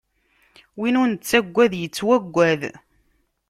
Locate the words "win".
0.79-0.99